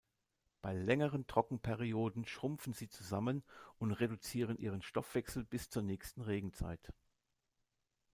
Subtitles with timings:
[0.63, 3.43] Bei längeren Trockenperioden schrumpfen sie zusammen
[3.77, 6.91] und reduzieren ihren Stoffwechsel bis zur nächsten Regenzeit.